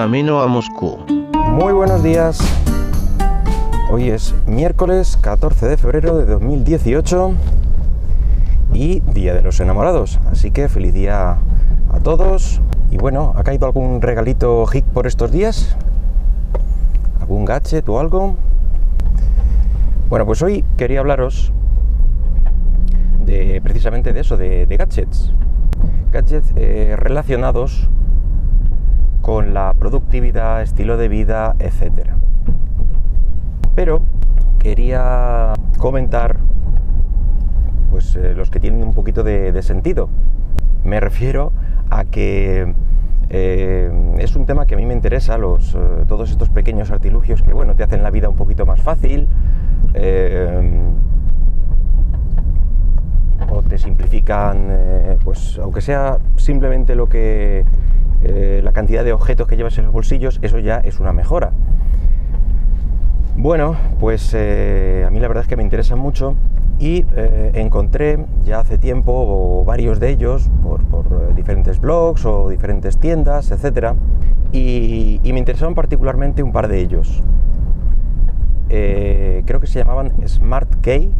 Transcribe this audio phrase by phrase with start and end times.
[0.00, 0.96] camino a Moscú.
[1.50, 2.40] Muy buenos días.
[3.92, 7.34] Hoy es miércoles 14 de febrero de 2018
[8.72, 10.18] y Día de los Enamorados.
[10.30, 11.36] Así que feliz día
[11.92, 12.62] a todos.
[12.90, 15.76] Y bueno, ¿ha caído algún regalito hic por estos días?
[17.20, 18.36] ¿Algún gadget o algo?
[20.08, 21.52] Bueno, pues hoy quería hablaros
[23.26, 25.34] de precisamente de eso, de, gadgets.
[26.10, 27.90] Gadgets eh, relacionados
[29.22, 32.16] con la productividad, estilo de vida, etcétera.
[33.74, 34.02] Pero
[34.58, 36.36] quería comentar
[37.90, 40.08] pues eh, los que tienen un poquito de, sentido.
[40.84, 41.52] Me refiero
[41.90, 42.74] a que
[43.30, 47.42] eh, es un tema que a mí me interesa, los, eh, todos estos pequeños artilugios
[47.42, 49.28] que bueno, te hacen la vida un poquito más fácil
[53.52, 54.68] o te simplifican,
[55.24, 57.64] pues aunque sea simplemente lo que
[58.22, 61.52] la cantidad de objetos que llevas en los bolsillos, eso ya es una mejora.
[63.42, 66.34] Bueno, pues eh, a mí la verdad es que me interesan mucho
[66.78, 72.98] y eh, encontré ya hace tiempo varios de ellos por, eh, diferentes blogs o diferentes
[72.98, 73.94] tiendas, etc.
[74.52, 77.22] Y, me interesaron particularmente un par de ellos.
[78.68, 81.10] creo que se llamaban Smart Key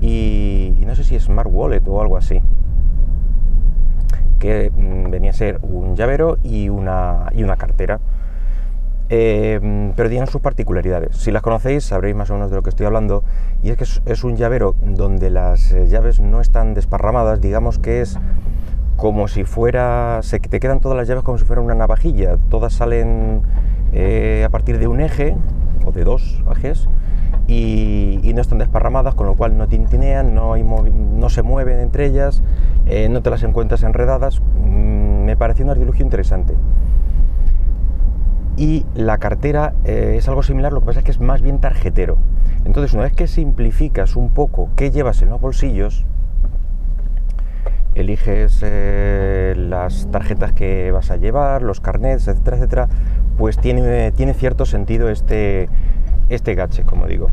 [0.00, 2.40] y, no sé si Smart Wallet o algo así.
[4.46, 8.00] Mm, venía a ser un llavero y una, y una cartera.
[9.08, 11.16] Eh, pero tienen sus particularidades.
[11.16, 13.22] Si las conocéis sabréis más o menos de lo que estoy hablando
[13.62, 18.00] y es que es, un llavero donde las eh, llaves no están desparramadas, digamos que
[18.00, 18.18] es
[18.96, 22.72] como si fuera, se te quedan todas las llaves como si fuera una navajilla, todas
[22.72, 23.42] salen
[23.92, 25.36] eh, a partir de un eje
[25.84, 26.88] o de dos ejes
[27.46, 32.42] y, no están desparramadas, con lo cual no tintinean, no, no se mueven entre ellas,
[33.08, 34.42] no te las encuentras enredadas.
[34.62, 36.54] Mm, me pareció un artilugio interesante
[38.56, 41.60] y la cartera eh, es algo similar, lo que pasa es que es más bien
[41.60, 42.16] tarjetero.
[42.64, 46.04] Entonces, una vez que simplificas un poco qué llevas en los bolsillos,
[47.94, 52.88] eliges eh, las tarjetas que vas a llevar, los carnets, etcétera, etcétera,
[53.36, 55.68] pues tiene, tiene cierto sentido este,
[56.28, 57.28] este gache, como digo.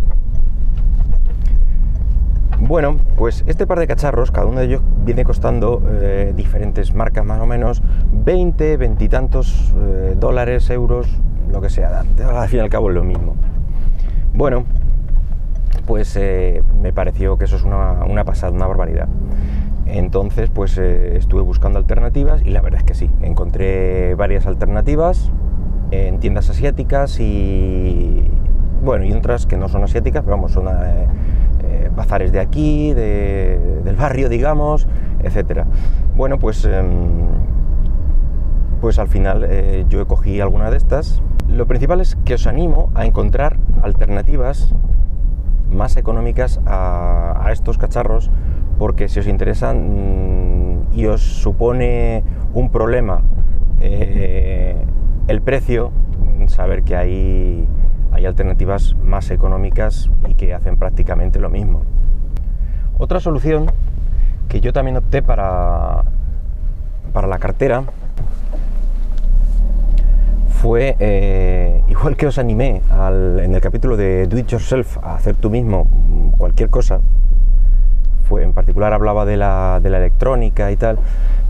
[2.59, 7.25] Bueno, pues este par de cacharros, cada uno de ellos viene costando eh, diferentes marcas
[7.25, 7.81] más o menos,
[8.11, 11.07] 20, 20 y tantos eh, dólares, euros,
[11.51, 13.35] lo que sea, al fin y al cabo es lo mismo.
[14.33, 14.63] Bueno,
[15.85, 19.09] pues eh, me pareció que eso es una, pasada, una barbaridad.
[19.85, 25.31] Entonces, pues estuve buscando alternativas y la verdad es que sí, encontré varias alternativas
[25.91, 28.23] en tiendas asiáticas y,
[28.83, 30.67] bueno, y otras que no son asiáticas, pero vamos, son
[31.95, 34.87] bazares de aquí, del barrio, digamos,
[35.21, 35.65] etcétera.
[36.15, 37.27] Bueno, pues, em,
[38.81, 41.21] pues al final eh, yo cogí alguna de estas.
[41.47, 44.73] Lo principal es que os animo a encontrar alternativas
[45.71, 48.29] más económicas a, estos cacharros,
[48.77, 52.23] porque si os interesan mm, y os supone
[52.53, 53.21] un problema
[53.79, 54.75] eh,
[55.27, 55.91] el precio,
[56.47, 57.67] saber que hay
[58.25, 61.83] alternativas más económicas y que hacen prácticamente lo mismo.
[62.97, 63.71] Otra solución
[64.49, 66.03] que yo también opté para,
[67.11, 67.83] para la cartera
[70.61, 75.35] fue, eh, igual que os animé en el capítulo de Do It Yourself a hacer
[75.35, 75.87] tú mismo
[76.37, 77.01] cualquier cosa,
[78.29, 80.97] fue, en particular hablaba de la, de la electrónica y tal,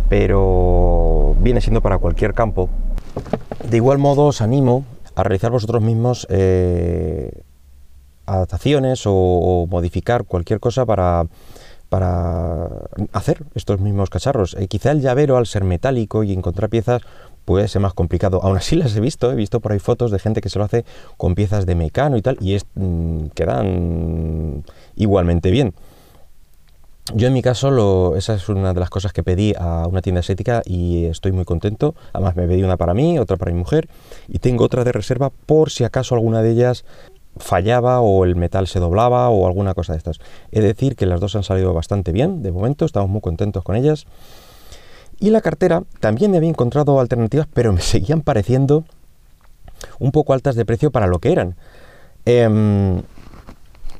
[0.09, 2.69] pero viene siendo para cualquier campo.
[3.69, 4.83] De igual modo os animo
[5.15, 7.43] a realizar vosotros mismos eh,
[8.25, 11.27] adaptaciones o, modificar cualquier cosa para,
[11.89, 12.67] para
[13.11, 14.55] hacer estos mismos cacharros.
[14.59, 17.01] Eh, quizá el llavero al ser metálico y encontrar piezas
[17.45, 18.41] puede ser más complicado.
[18.43, 20.65] Aún así las he visto, he visto por ahí fotos de gente que se lo
[20.65, 20.85] hace
[21.17, 24.63] con piezas de mecano y tal, y mm, quedan
[24.95, 25.73] igualmente bien.
[27.13, 30.21] Yo en mi caso, esa es una de las cosas que pedí a una tienda
[30.21, 31.95] estética y estoy muy contento.
[32.13, 33.89] Además me pedí una para mí, otra para mi mujer
[34.29, 36.85] y tengo otra de reserva por si acaso alguna de ellas
[37.37, 40.19] fallaba o el metal se doblaba o alguna cosa de estas.
[40.51, 43.75] De decir que las dos han salido bastante bien, de momento estamos muy contentos con
[43.75, 44.05] ellas.
[45.19, 48.85] Y la cartera también me había encontrado alternativas, pero me seguían pareciendo
[49.99, 51.55] un poco altas de precio para lo que eran.
[52.25, 53.01] Em,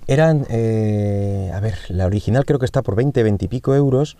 [0.07, 4.17] eran, eh, a ver, la original creo que está por 20, 20 y pico euros.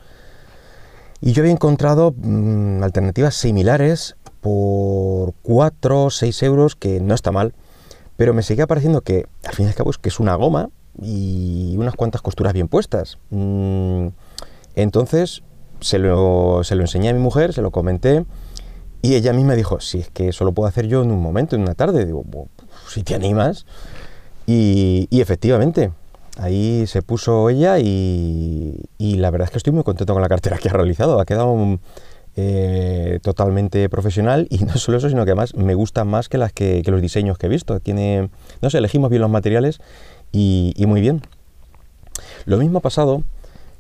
[1.22, 7.32] Y yo había encontrado mm, alternativas similares por 4 o 6 euros, que no está
[7.32, 7.54] mal.
[8.18, 10.70] Pero me seguía pareciendo que, al fin y al cabo, es que es una goma
[11.02, 13.18] y unas cuantas costuras bien puestas.
[13.30, 14.08] Mm,
[14.76, 15.44] entonces,
[15.80, 18.26] se lo, se lo enseñé a mi mujer, se lo comenté
[19.02, 21.56] Y ella misma dijo, si es que eso lo puedo hacer yo en un momento,
[21.56, 22.24] en una tarde, digo,
[22.88, 23.66] si te animas.
[24.46, 25.92] Y, efectivamente,
[26.38, 30.58] ahí se puso ella y, la verdad es que estoy muy contento con la cartera
[30.58, 31.20] que ha realizado.
[31.20, 31.80] Ha quedado
[32.36, 36.52] eh, totalmente profesional y no solo eso, sino que además me gusta más que, las
[36.52, 37.80] que, los diseños que he visto.
[37.80, 38.30] Tiene,
[38.62, 39.80] no sé, elegimos bien los materiales
[40.32, 41.22] y, muy bien.
[42.46, 43.24] Lo mismo ha pasado,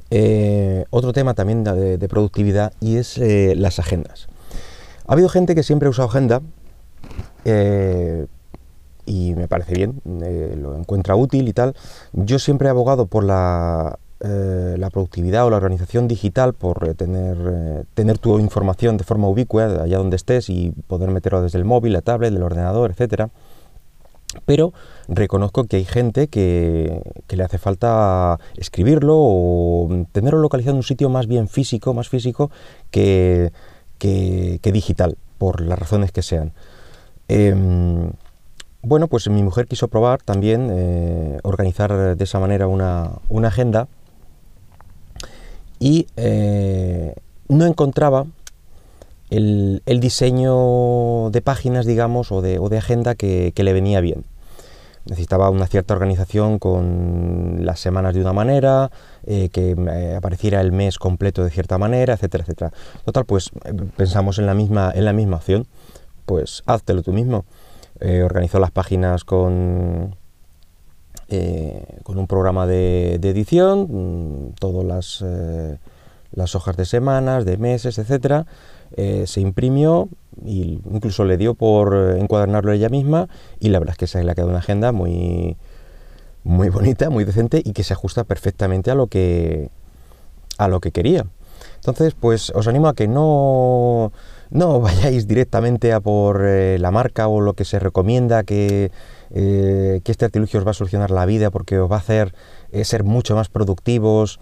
[0.09, 4.27] eh, otro tema también de, productividad y es eh, las agendas.
[5.05, 6.41] Ha habido gente que siempre ha usado agenda
[9.05, 11.75] y me parece bien, eh, lo encuentra útil y tal.
[12.13, 17.85] Yo siempre he abogado por la, eh, la productividad o la organización digital, por tener,
[17.93, 21.93] tener tu información de forma ubicua allá donde estés y poder meterlo desde el móvil,
[21.93, 23.29] la tablet, el ordenador, etcétera.
[24.45, 24.73] Pero
[25.07, 30.83] reconozco que hay gente que, que, le hace falta escribirlo o tenerlo localizado en un
[30.83, 32.49] sitio más bien físico, más físico
[32.89, 33.51] que
[34.03, 36.51] que, digital, por las razones que sean.
[37.27, 38.11] Em,
[38.83, 43.87] bueno, pues mi mujer quiso probar también eh, organizar de esa manera una, agenda
[45.79, 47.15] y eh,
[47.47, 48.25] no encontraba
[49.29, 54.25] el, diseño de páginas, digamos, o de, agenda que, le venía bien
[55.05, 58.89] necesitaba una cierta organización con las semanas de una manera,
[59.25, 59.75] eh, que
[60.15, 62.71] apareciera el mes completo de cierta manera, etcétera, etcétera.
[63.03, 63.51] Total, pues
[63.97, 65.67] pensamos en la misma, en la misma opción,
[66.25, 67.43] pues háztelo tú mismo.
[67.99, 70.15] Eh, organizó las páginas con,
[72.03, 75.25] con un programa de, edición, mm, todas las,
[76.31, 78.45] las hojas de semanas, de meses, etcétera.
[78.95, 80.09] se imprimió,
[80.45, 83.27] y incluso le dio por eh, encuadernarlo ella misma
[83.59, 85.57] y la verdad es que se le ha quedado una agenda muy,
[86.43, 89.69] muy bonita, muy decente y que se ajusta perfectamente a lo que,
[90.57, 91.25] a lo que quería.
[91.75, 94.11] Entonces, pues os animo a que no,
[94.53, 98.91] no vayáis directamente a por eh, la marca o lo que se recomienda que,
[99.31, 102.33] eh, que, este artilugio os va a solucionar la vida porque os va a hacer
[102.83, 104.39] ser mucho más productivos.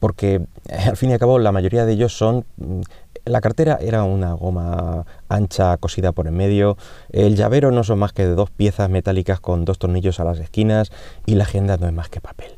[0.00, 2.44] porque al fin y al cabo la mayoría de ellos son
[3.24, 6.76] la cartera era una goma ancha cosida por en medio,
[7.10, 10.90] el llavero no son más que dos piezas metálicas con dos tornillos a las esquinas
[11.26, 12.52] y la agenda no es más que papel.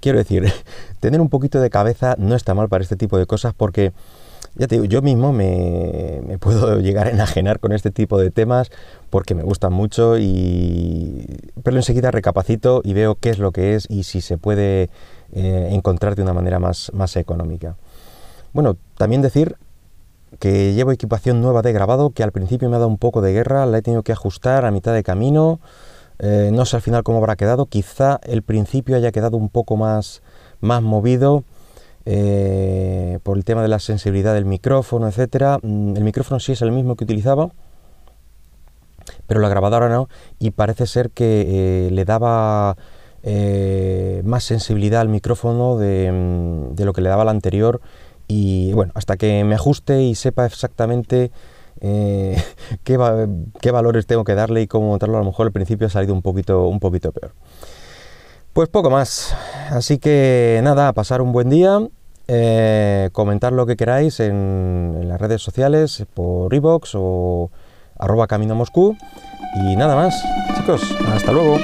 [0.00, 0.52] Quiero decir,
[1.00, 3.92] tener un poquito de cabeza no está mal para este tipo de cosas porque,
[4.58, 8.70] ya te digo, yo mismo me, puedo llegar a enajenar con este tipo de temas
[9.10, 11.26] porque me gustan mucho y...
[11.62, 14.88] Pero enseguida recapacito y veo qué es lo que es y si se puede
[15.32, 17.76] eh, encontrar de una manera más, más económica.
[18.52, 19.56] Bueno, también decir
[20.38, 23.32] que llevo equipación nueva de grabado que al principio me ha dado un poco de
[23.32, 25.60] guerra, la he tenido que ajustar a mitad de camino,
[26.18, 29.76] eh, no sé al final cómo habrá quedado, quizá el principio haya quedado un poco
[29.76, 30.22] más,
[30.60, 31.44] más movido
[32.06, 35.58] eh, por el tema de la sensibilidad del micrófono, etcétera.
[35.62, 37.50] Mm, el micrófono sí es el mismo que utilizaba,
[39.26, 40.08] pero la grabadora no,
[40.38, 42.76] y parece ser que eh, le daba
[44.22, 47.80] más sensibilidad al micrófono de, mm, de lo que le daba la anterior
[48.28, 51.32] y bueno, hasta que me ajuste y sepa exactamente
[51.80, 52.42] eh,
[52.84, 52.96] qué,
[53.70, 56.22] valores tengo que darle y cómo montarlo, a lo mejor al principio ha salido un
[56.22, 57.32] poquito, un poquito peor.
[58.52, 59.34] Pues poco más,
[59.70, 61.78] así que nada, pasar un buen día,
[62.28, 67.50] eh, comentar lo que queráis en, las redes sociales, por iVoox o
[67.98, 68.96] arroba camino Moscú
[69.56, 70.14] y nada más,
[70.56, 70.82] chicos,
[71.14, 71.56] hasta luego.